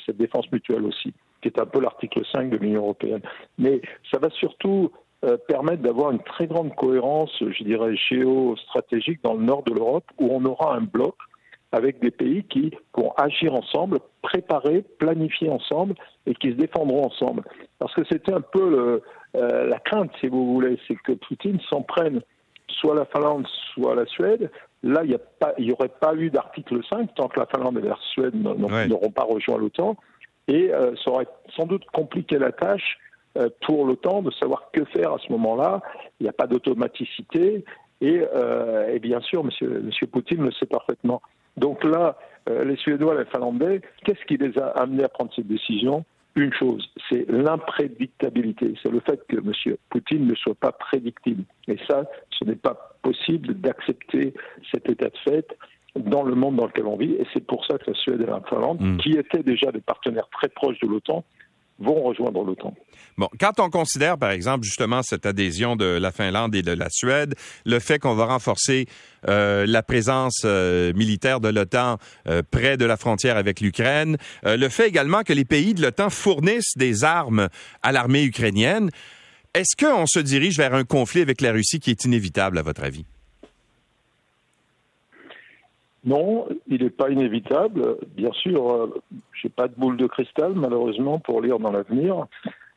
cette, 0.05 0.17
défense 0.17 0.49
mutuelle 0.53 0.85
aussi. 0.85 1.13
qui 1.41 1.49
est 1.49 1.59
un 1.59 1.65
peu 1.65 1.81
l'article 1.81 2.21
5 2.31 2.49
de 2.49 2.57
l'Union 2.57 2.83
européenne. 2.83 3.21
Mais 3.57 3.81
ça 4.09 4.17
va 4.17 4.29
surtout 4.29 4.89
euh, 5.25 5.35
permettre 5.49 5.83
d'avoir 5.83 6.11
une 6.11 6.23
très 6.23 6.47
grande 6.47 6.73
cohérence, 6.75 7.31
je 7.41 7.63
dirais, 7.65 7.93
géostratégique 7.97 9.21
dans 9.21 9.33
le 9.33 9.43
nord 9.43 9.63
de 9.63 9.73
l'Europe, 9.73 10.05
où 10.17 10.29
on 10.31 10.45
aura 10.45 10.75
un 10.75 10.81
bloc 10.81 11.15
avec 11.71 11.99
des 11.99 12.11
pays 12.11 12.43
qui 12.43 12.71
vont 12.95 13.11
agir 13.17 13.53
ensemble, 13.53 13.99
préparer, 14.21 14.83
planifier 14.97 15.49
ensemble 15.49 15.95
et 16.25 16.33
qui 16.33 16.49
se 16.49 16.55
défendront 16.55 17.05
ensemble. 17.05 17.43
Parce 17.77 17.93
que 17.93 18.01
c'était 18.09 18.33
un 18.33 18.41
peu 18.41 18.69
le, 18.69 19.03
euh, 19.35 19.67
la 19.67 19.79
crainte, 19.79 20.11
si 20.19 20.27
vous 20.27 20.53
voulez, 20.53 20.79
c'est 20.87 20.95
que 20.95 21.11
Poutine 21.13 21.59
s'en 21.69 21.81
prenne 21.81 22.21
soit 22.67 22.95
la 22.95 23.05
Finlande, 23.05 23.47
soit 23.73 23.95
la 23.95 24.05
Suède. 24.05 24.49
Là, 24.83 25.03
il 25.03 25.65
n'y 25.65 25.71
aurait 25.71 25.89
pas 25.89 26.15
eu 26.15 26.29
d'article 26.29 26.79
5 26.89 27.13
tant 27.15 27.27
que 27.27 27.39
la 27.39 27.45
Finlande 27.45 27.77
et 27.77 27.87
la 27.87 27.97
Suède 28.13 28.35
n'auront 28.35 29.11
pas 29.11 29.23
rejoint 29.23 29.57
l'OTAN. 29.57 29.95
Et 30.47 30.73
euh, 30.73 30.95
ça 31.03 31.11
aurait 31.11 31.27
sans 31.55 31.65
doute 31.65 31.85
compliqué 31.93 32.39
la 32.39 32.51
tâche 32.51 32.97
euh, 33.37 33.49
pour 33.65 33.85
l'OTAN 33.85 34.23
de 34.23 34.31
savoir 34.31 34.71
que 34.71 34.83
faire 34.85 35.13
à 35.13 35.17
ce 35.19 35.31
moment-là. 35.33 35.81
Il 36.19 36.23
n'y 36.23 36.29
a 36.29 36.33
pas 36.33 36.47
d'automaticité. 36.47 37.63
Et, 38.01 38.21
et, 38.93 38.99
bien 38.99 39.19
sûr, 39.21 39.43
monsieur, 39.43 39.81
monsieur 39.81 40.07
Poutine 40.07 40.43
le 40.43 40.51
sait 40.51 40.65
parfaitement. 40.65 41.21
Donc 41.57 41.83
là, 41.83 42.17
euh, 42.49 42.63
les 42.63 42.77
Suédois, 42.77 43.17
les 43.17 43.25
Finlandais, 43.25 43.81
qu'est-ce 44.05 44.23
qui 44.25 44.37
les 44.37 44.57
a 44.57 44.67
amenés 44.69 45.03
à 45.03 45.09
prendre 45.09 45.31
cette 45.35 45.47
décision? 45.47 46.05
Une 46.35 46.53
chose, 46.53 46.89
c'est 47.09 47.29
l'imprédictabilité. 47.29 48.73
C'est 48.81 48.91
le 48.91 49.01
fait 49.01 49.19
que 49.27 49.37
M. 49.37 49.75
Poutine 49.89 50.25
ne 50.25 50.35
soit 50.35 50.55
pas 50.55 50.71
prédictible. 50.71 51.43
Et 51.67 51.77
ça, 51.89 52.03
ce 52.29 52.45
n'est 52.45 52.55
pas 52.55 52.95
possible 53.01 53.55
d'accepter 53.55 54.33
cet 54.71 54.89
état 54.89 55.09
de 55.09 55.17
fait 55.17 55.57
dans 55.95 56.23
le 56.23 56.35
monde 56.35 56.55
dans 56.55 56.67
lequel 56.67 56.85
on 56.85 56.95
vit. 56.95 57.13
Et 57.13 57.25
c'est 57.33 57.45
pour 57.45 57.65
ça 57.65 57.77
que 57.77 57.91
la 57.91 57.97
Suède 57.97 58.21
et 58.21 58.25
la 58.25 58.41
Finlande, 58.41 58.79
mm. 58.79 58.97
qui 58.97 59.11
étaient 59.17 59.43
déjà 59.43 59.71
des 59.71 59.81
partenaires 59.81 60.29
très 60.31 60.49
proches 60.49 60.79
de 60.79 60.87
l'OTAN, 60.87 61.25
vont 61.79 62.01
rejoindre 62.03 62.43
l'OTAN. 62.43 62.73
Bon, 63.17 63.27
quand 63.39 63.59
on 63.59 63.69
considère, 63.69 64.17
par 64.17 64.31
exemple, 64.31 64.63
justement 64.63 65.01
cette 65.01 65.25
adhésion 65.25 65.75
de 65.75 65.85
la 65.85 66.11
Finlande 66.11 66.55
et 66.55 66.61
de 66.61 66.71
la 66.71 66.87
Suède, 66.89 67.35
le 67.65 67.79
fait 67.79 67.99
qu'on 67.99 68.15
va 68.15 68.25
renforcer 68.25 68.87
euh, 69.27 69.65
la 69.67 69.83
présence 69.83 70.43
euh, 70.45 70.93
militaire 70.93 71.39
de 71.39 71.49
l'OTAN 71.49 71.97
euh, 72.27 72.41
près 72.49 72.77
de 72.77 72.85
la 72.85 72.97
frontière 72.97 73.37
avec 73.37 73.59
l'Ukraine, 73.59 74.17
le 74.43 74.69
fait 74.69 74.87
également 74.87 75.23
que 75.23 75.33
les 75.33 75.45
pays 75.45 75.73
de 75.73 75.81
l'OTAN 75.81 76.09
fournissent 76.09 76.77
des 76.77 77.03
armes 77.03 77.49
à 77.83 77.91
l'armée 77.91 78.23
ukrainienne, 78.23 78.89
est-ce 79.53 79.75
qu'on 79.75 80.05
se 80.05 80.19
dirige 80.19 80.57
vers 80.57 80.73
un 80.73 80.83
conflit 80.83 81.21
avec 81.21 81.41
la 81.41 81.51
Russie 81.51 81.79
qui 81.79 81.89
est 81.89 82.05
inévitable, 82.05 82.57
à 82.57 82.61
votre 82.61 82.83
avis? 82.83 83.05
Non, 86.05 86.47
il 86.67 86.83
n'est 86.83 86.89
pas 86.89 87.09
inévitable. 87.09 87.97
Bien 88.15 88.31
sûr, 88.31 88.71
euh, 88.71 89.01
je 89.33 89.47
n'ai 89.47 89.51
pas 89.51 89.67
de 89.67 89.75
boule 89.75 89.97
de 89.97 90.07
cristal, 90.07 90.53
malheureusement, 90.55 91.19
pour 91.19 91.41
lire 91.41 91.59
dans 91.59 91.71
l'avenir. 91.71 92.25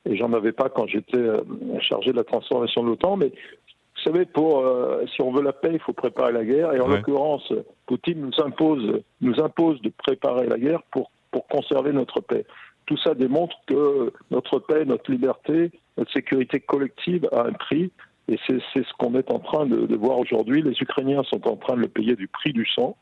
Et 0.08 0.16
j'en 0.16 0.32
avais 0.32 0.52
pas 0.52 0.68
quand 0.68 0.86
j'étais 0.88 1.18
euh, 1.18 1.40
chargé 1.80 2.10
de 2.10 2.16
la 2.16 2.24
transformation 2.24 2.82
de 2.82 2.88
l'OTAN. 2.88 3.16
Mais 3.16 3.28
vous 3.28 4.02
savez, 4.02 4.24
pour, 4.24 4.58
euh, 4.58 5.04
si 5.14 5.22
on 5.22 5.30
veut 5.30 5.42
la 5.42 5.52
paix, 5.52 5.70
il 5.72 5.78
faut 5.78 5.92
préparer 5.92 6.32
la 6.32 6.44
guerre. 6.44 6.72
Et 6.74 6.80
en 6.80 6.88
l'occurrence, 6.88 7.52
Poutine 7.86 8.20
nous 8.20 8.44
impose, 8.44 9.00
nous 9.20 9.40
impose 9.40 9.80
de 9.82 9.90
préparer 9.90 10.48
la 10.48 10.58
guerre 10.58 10.82
pour, 10.90 11.12
pour 11.30 11.46
conserver 11.46 11.92
notre 11.92 12.20
paix. 12.20 12.44
Tout 12.86 12.96
ça 12.96 13.14
démontre 13.14 13.56
que 13.68 14.12
notre 14.32 14.58
paix, 14.58 14.84
notre 14.84 15.12
liberté, 15.12 15.70
notre 15.96 16.12
sécurité 16.12 16.58
collective 16.58 17.28
a 17.30 17.46
un 17.46 17.52
prix. 17.52 17.92
Et 18.26 18.38
c'est 18.48 18.60
ce 18.74 18.92
qu'on 18.98 19.14
est 19.14 19.30
en 19.30 19.38
train 19.38 19.66
de, 19.66 19.86
de 19.86 19.96
voir 19.96 20.18
aujourd'hui. 20.18 20.62
Les 20.62 20.76
Ukrainiens 20.80 21.22
sont 21.24 21.46
en 21.46 21.56
train 21.56 21.76
de 21.76 21.82
le 21.82 21.88
payer 21.88 22.16
du 22.16 22.26
prix 22.26 22.52
du 22.52 22.66
sang. 22.66 22.96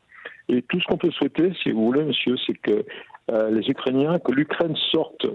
Et 0.49 0.61
tout 0.63 0.79
ce 0.79 0.85
qu'on 0.85 0.97
peut 0.97 1.11
souhaiter, 1.11 1.51
si 1.61 1.71
vous 1.71 1.85
voulez, 1.85 2.03
monsieur, 2.03 2.35
c'est 2.45 2.57
que 2.57 2.85
euh, 3.31 3.51
les 3.51 3.69
Ukrainiens, 3.69 4.19
que 4.19 4.31
l'Ukraine 4.31 4.75
sorte 4.91 5.25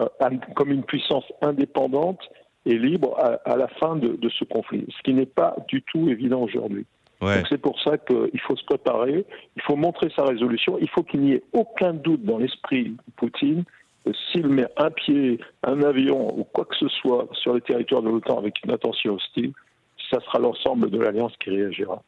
euh, 0.00 0.08
comme 0.54 0.70
une 0.70 0.82
puissance 0.82 1.24
indépendante 1.42 2.20
et 2.66 2.78
libre 2.78 3.16
à, 3.44 3.56
la 3.56 3.68
fin 3.68 3.94
de, 3.96 4.28
ce 4.30 4.44
conflit, 4.44 4.86
ce 4.96 5.02
qui 5.02 5.12
n'est 5.12 5.26
pas 5.26 5.54
du 5.68 5.82
tout 5.82 6.08
évident 6.08 6.40
aujourd'hui. 6.40 6.86
Donc 7.20 7.46
c'est 7.48 7.60
pour 7.60 7.80
ça 7.80 7.96
qu'il 7.98 8.40
faut 8.40 8.56
se 8.56 8.64
préparer, 8.64 9.24
il 9.56 9.62
faut 9.62 9.76
montrer 9.76 10.10
sa 10.14 10.24
résolution, 10.24 10.78
il 10.80 10.88
faut 10.88 11.02
qu'il 11.02 11.20
n'y 11.20 11.32
ait 11.32 11.42
aucun 11.52 11.94
doute 11.94 12.22
dans 12.22 12.38
l'esprit 12.38 12.84
de 12.90 13.12
Poutine 13.16 13.64
s'il 14.12 14.48
met 14.48 14.66
un 14.76 14.90
pied, 14.90 15.40
un 15.62 15.82
avion 15.82 16.38
ou 16.38 16.44
quoi 16.44 16.64
que 16.64 16.76
ce 16.76 16.88
soit 16.88 17.26
sur 17.32 17.54
le 17.54 17.60
territoire 17.60 18.02
de 18.02 18.10
l'OTAN 18.10 18.38
avec 18.38 18.62
une 18.64 18.70
attention 18.70 19.14
hostile, 19.14 19.52
ça 20.10 20.20
sera 20.20 20.38
l'ensemble 20.38 20.90
de 20.90 20.98
l'Alliance 20.98 21.32
qui 21.42 21.50
réagira. 21.50 22.02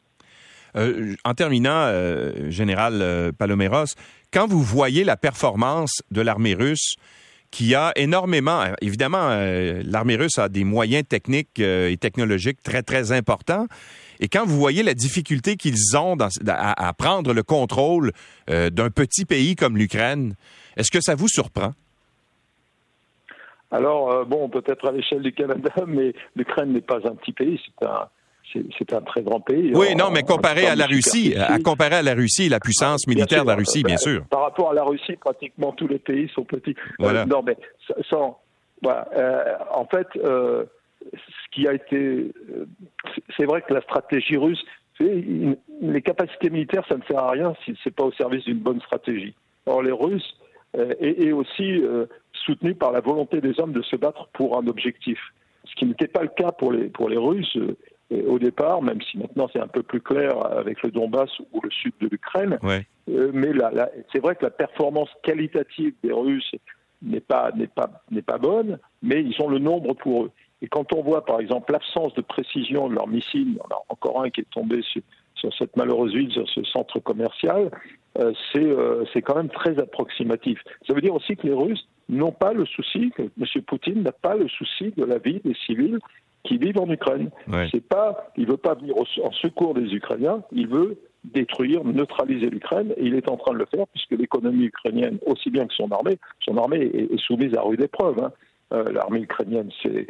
Euh, 0.77 1.15
en 1.25 1.35
terminant, 1.35 1.87
euh, 1.87 2.51
général 2.51 3.01
euh, 3.01 3.33
Paloméros, 3.33 3.95
quand 4.33 4.47
vous 4.47 4.63
voyez 4.63 5.05
la 5.05 5.17
performance 5.17 6.03
de 6.11 6.21
l'armée 6.21 6.55
russe, 6.55 6.97
qui 7.51 7.75
a 7.75 7.93
énormément, 7.97 8.65
évidemment, 8.83 9.29
l'armée 9.85 10.17
russe 10.17 10.37
a 10.37 10.49
des 10.49 10.65
moyens 10.65 11.07
techniques 11.09 11.61
et 11.61 11.97
technologiques 11.97 12.61
très, 12.63 12.83
très 12.83 13.13
importants. 13.13 13.67
Et 14.19 14.29
quand 14.29 14.45
vous 14.45 14.59
voyez 14.59 14.83
la 14.83 14.95
difficulté 14.95 15.57
qu'ils 15.57 15.97
ont 15.97 16.19
à, 16.49 16.93
prendre 16.93 17.33
le 17.33 17.43
contrôle 17.45 18.11
d'un 18.49 18.91
petit 18.91 19.25
pays 19.25 19.55
comme 19.55 19.79
l'Ukraine, 19.79 20.35
est-ce 20.77 20.91
que 20.91 21.01
ça 21.01 21.15
vous 21.15 21.29
surprend? 21.29 21.73
Alors, 23.71 24.27
bon, 24.27 24.51
peut-être 24.51 24.89
à 24.89 24.93
l'échelle 24.93 25.23
du 25.23 25.33
Canada, 25.33 25.73
mais 25.87 26.15
l'Ukraine 26.35 26.73
n'est 26.73 26.81
pas 26.81 26.99
un 27.09 27.15
petit 27.15 27.33
pays, 27.33 27.61
c'est 27.65 27.87
un, 27.87 28.09
c'est 28.53 28.93
un 28.93 29.01
très 29.01 29.23
grand 29.23 29.41
pays. 29.41 29.73
Oui, 29.75 29.95
non, 29.97 30.11
mais 30.11 30.23
comparé 30.23 30.67
à 30.67 30.77
la 30.77 30.87
Russie, 30.87 31.35
à 31.37 31.59
comparer 31.59 31.97
à 31.97 32.03
la 32.03 32.15
Russie, 32.15 32.49
la 32.49 32.61
puissance 32.61 33.07
militaire 33.07 33.43
de 33.43 33.49
la 33.49 33.57
Russie, 33.57 33.83
bien 33.83 33.97
sûr. 33.97 34.25
Par 34.27 34.43
rapport 34.43 34.71
à 34.71 34.75
la 34.75 34.85
Russie, 34.85 35.17
pratiquement 35.17 35.73
tous 35.73 35.89
les 35.89 35.99
pays 35.99 36.29
sont 36.35 36.45
petits. 36.45 36.75
Euh, 36.79 36.95
voilà. 36.99 37.27
non, 37.27 37.43
mais 37.43 37.57
sans, 38.09 38.39
euh, 38.87 39.55
en 39.73 39.87
fait, 39.87 40.07
euh, 40.17 40.65
ce 41.13 41.51
qui 41.53 41.67
a 41.67 41.75
été, 41.75 42.33
c'est 43.37 43.45
vrai 43.45 43.63
que 43.63 43.75
la 43.75 43.81
stratégie 43.83 44.37
russe, 44.37 44.63
les 44.99 46.03
capacités 46.03 46.51
militaires, 46.51 46.85
ça 46.89 46.97
ne 46.97 47.03
sert 47.03 47.19
à 47.19 47.31
rien 47.31 47.55
si 47.65 47.77
c'est 47.85 47.95
pas 47.95 48.05
au 48.05 48.13
service 48.13 48.45
d'une 48.45 48.59
bonne 48.59 48.81
stratégie. 48.81 49.35
Or, 49.67 49.83
les 49.83 49.93
Russes 49.93 50.37
est, 50.75 51.33
aussi 51.33 51.83
soutenu 52.33 52.75
par 52.75 52.93
la 52.93 53.01
volonté 53.01 53.41
des 53.41 53.59
hommes 53.61 53.73
de 53.73 53.83
se 53.83 53.97
battre 53.97 54.29
pour 54.33 54.57
un 54.57 54.67
objectif, 54.69 55.19
ce 55.65 55.75
qui 55.75 55.85
n'était 55.85 56.09
pas 56.09 56.23
le 56.23 56.29
cas 56.29 56.53
pour 56.53 56.73
les 56.73 56.89
pour 56.89 57.11
les 57.11 57.19
Russes 57.19 57.59
au 58.11 58.39
départ, 58.39 58.83
même 58.83 59.01
si 59.03 59.19
maintenant 59.19 59.49
c'est 59.53 59.61
un 59.61 59.67
peu 59.67 59.83
plus 59.83 60.01
clair 60.01 60.35
avec 60.47 60.83
le 60.83 60.91
Donbass 60.91 61.31
ou 61.53 61.61
le 61.61 61.71
sud 61.71 61.93
de 62.01 62.09
l'Ukraine. 62.09 62.59
Euh, 63.09 63.31
mais 63.33 63.51
c'est 64.13 64.21
vrai 64.21 64.37
que 64.37 64.45
la 64.45 64.51
performance 64.51 65.09
qualitative 65.23 65.93
des 66.03 66.13
Russes 66.13 66.55
n'est 67.03 67.21
pas, 67.21 67.51
n'est 67.57 67.67
pas, 67.67 67.91
n'est 68.11 68.23
pas 68.23 68.39
bonne, 68.39 68.79
mais 69.03 69.23
ils 69.23 69.41
ont 69.43 69.49
le 69.49 69.59
nombre 69.59 69.95
pour 69.95 70.25
eux. 70.25 70.31
Et 70.63 70.69
quand 70.69 70.93
on 70.93 71.03
voit 71.03 71.25
par 71.25 71.41
exemple 71.41 71.73
l'absence 71.73 72.15
de 72.15 72.23
précision 72.23 72.89
de 72.89 72.95
leurs 72.95 73.09
missiles, 73.09 73.59
on 73.61 73.75
a 73.75 73.79
encore 73.89 74.23
un 74.23 74.31
qui 74.31 74.41
est 74.41 74.51
tombé 74.51 74.83
sur, 74.83 75.03
cette 75.59 75.77
malheureuse 75.77 76.13
ville, 76.13 76.33
sur 76.33 76.49
ce 76.49 76.65
centre 76.65 76.99
commercial, 76.99 77.71
euh, 78.19 78.33
c'est, 78.53 78.65
euh, 78.65 79.05
c'est 79.13 79.23
quand 79.23 79.37
même 79.37 79.51
très 79.51 79.79
approximatif. 79.79 80.59
Ça 80.87 80.95
veut 80.95 81.01
dire 81.01 81.15
aussi 81.15 81.37
que 81.37 81.47
les 81.47 81.53
Russes 81.53 81.87
n'ont 82.09 82.33
pas 82.33 82.53
le 82.53 82.65
souci, 82.67 83.13
que 83.15 83.23
M. 83.23 83.63
Poutine 83.63 84.03
n'a 84.03 84.13
pas 84.13 84.35
le 84.35 84.49
souci 84.49 84.93
de 84.97 85.05
la 85.05 85.19
vie 85.19 85.41
des 85.45 85.55
civils 85.67 85.99
qui 86.47 86.59
vivent 86.59 86.79
en 86.79 86.91
Ukraine. 86.91 87.31
C'est 87.71 87.87
pas, 87.87 88.31
il 88.37 88.47
veut 88.47 88.57
pas 88.57 88.75
venir 88.75 88.95
en 88.97 89.33
secours 89.33 89.75
des 89.75 89.93
Ukrainiens, 89.95 90.43
il 90.53 90.69
veut 90.69 90.99
détruire, 91.25 91.85
neutraliser 91.85 92.51
l'Ukraine, 92.51 92.93
et 92.97 93.05
il 93.05 93.15
est 93.15 93.29
en 93.29 93.37
train 93.37 93.53
de 93.53 93.59
le 93.59 93.67
faire 93.67 93.87
puisque 93.89 94.13
l'économie 94.13 94.67
ukrainienne, 94.67 95.19
aussi 95.27 95.51
bien 95.51 95.67
que 95.67 95.75
son 95.75 95.91
armée, 95.91 96.19
son 96.41 96.57
armée 96.57 96.91
est, 96.95 97.19
soumise 97.19 97.55
à 97.57 97.63
rude 97.63 97.83
épreuve. 97.83 98.19
Hein. 98.21 98.33
Euh, 98.73 98.85
l'armée 98.93 99.21
ukrainienne, 99.21 99.71
c'est 99.83 100.07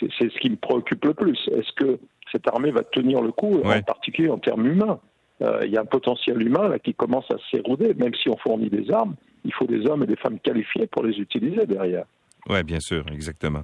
ce 0.00 0.38
qui 0.40 0.50
me 0.50 0.56
préoccupe 0.56 1.04
le 1.04 1.14
plus. 1.14 1.38
Est-ce 1.48 1.72
que 1.76 1.98
cette 2.32 2.46
armée 2.48 2.70
va 2.70 2.82
tenir 2.82 3.20
le 3.20 3.32
coup, 3.32 3.60
en 3.64 3.82
particulier 3.82 4.28
en 4.28 4.38
termes 4.38 4.66
humains? 4.66 4.98
Euh, 5.42 5.60
Il 5.64 5.70
y 5.70 5.76
a 5.76 5.80
un 5.80 5.86
potentiel 5.86 6.40
humain 6.42 6.68
là 6.68 6.78
qui 6.78 6.94
commence 6.94 7.30
à 7.30 7.36
s'éroder, 7.50 7.94
même 7.94 8.14
si 8.14 8.28
on 8.28 8.36
fournit 8.36 8.68
des 8.68 8.90
armes, 8.90 9.14
il 9.44 9.52
faut 9.54 9.66
des 9.66 9.86
hommes 9.86 10.02
et 10.02 10.06
des 10.06 10.16
femmes 10.16 10.38
qualifiés 10.40 10.86
pour 10.86 11.04
les 11.04 11.18
utiliser 11.18 11.66
derrière. 11.66 12.04
Oui, 12.48 12.62
bien 12.62 12.80
sûr, 12.80 13.04
exactement. 13.12 13.62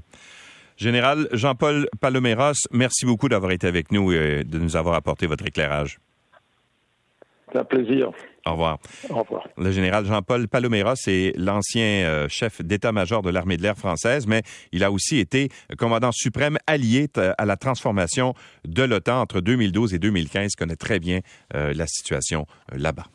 Général 0.77 1.29
Jean-Paul 1.33 1.89
Paloméros, 2.01 2.53
merci 2.71 3.07
beaucoup 3.07 3.29
d'avoir 3.29 3.53
été 3.53 3.67
avec 3.67 3.93
nous 3.93 4.13
et 4.13 4.45
de 4.45 4.59
nous 4.59 4.77
avoir 4.77 4.95
apporté 4.95 5.27
votre 5.27 5.47
éclairage. 5.47 5.99
C'est 7.53 7.59
un 7.59 7.65
plaisir. 7.65 8.11
Au 8.45 8.53
revoir. 8.53 8.79
Au 9.09 9.23
revoir. 9.23 9.49
Le 9.57 9.71
général 9.71 10.05
Jean-Paul 10.05 10.49
Paloméros 10.49 10.95
est 11.07 11.37
l'ancien 11.39 11.83
euh, 11.83 12.29
chef 12.29 12.61
d'état-major 12.61 13.23
de 13.23 13.31
l'armée 13.31 13.57
de 13.57 13.63
l'air 13.63 13.77
française, 13.77 14.27
mais 14.27 14.43
il 14.73 14.85
a 14.85 14.91
aussi 14.91 15.19
été 15.19 15.49
commandant 15.79 16.11
suprême 16.13 16.59
allié 16.67 17.09
à 17.39 17.45
la 17.47 17.57
transformation 17.57 18.35
de 18.65 18.83
l'OTAN 18.83 19.21
entre 19.21 19.41
2012 19.41 19.95
et 19.95 19.99
2015, 19.99 20.55
connaît 20.57 20.77
très 20.77 21.01
bien 21.01 21.21
euh, 21.55 21.73
la 21.75 21.87
situation 21.87 22.47
euh, 22.73 22.79
là-bas. 22.79 23.07